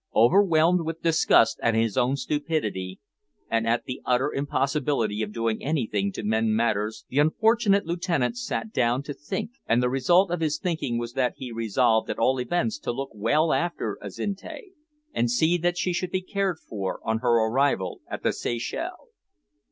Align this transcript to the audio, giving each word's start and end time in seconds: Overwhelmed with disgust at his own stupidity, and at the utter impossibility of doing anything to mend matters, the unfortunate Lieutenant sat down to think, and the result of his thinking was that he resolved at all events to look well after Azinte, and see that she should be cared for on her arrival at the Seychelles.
Overwhelmed 0.15 0.81
with 0.81 1.03
disgust 1.03 1.59
at 1.61 1.75
his 1.75 1.95
own 1.95 2.15
stupidity, 2.15 2.99
and 3.51 3.67
at 3.67 3.83
the 3.85 4.01
utter 4.03 4.33
impossibility 4.33 5.21
of 5.21 5.31
doing 5.31 5.63
anything 5.63 6.11
to 6.13 6.23
mend 6.23 6.55
matters, 6.55 7.05
the 7.09 7.19
unfortunate 7.19 7.85
Lieutenant 7.85 8.35
sat 8.35 8.73
down 8.73 9.03
to 9.03 9.13
think, 9.13 9.51
and 9.67 9.79
the 9.79 9.91
result 9.91 10.31
of 10.31 10.39
his 10.39 10.57
thinking 10.57 10.97
was 10.97 11.13
that 11.13 11.35
he 11.37 11.51
resolved 11.51 12.09
at 12.09 12.17
all 12.17 12.41
events 12.41 12.79
to 12.79 12.91
look 12.91 13.11
well 13.13 13.53
after 13.53 13.99
Azinte, 14.01 14.71
and 15.13 15.29
see 15.29 15.55
that 15.59 15.77
she 15.77 15.93
should 15.93 16.09
be 16.09 16.23
cared 16.23 16.57
for 16.67 16.99
on 17.07 17.19
her 17.19 17.35
arrival 17.47 18.01
at 18.09 18.23
the 18.23 18.33
Seychelles. 18.33 19.09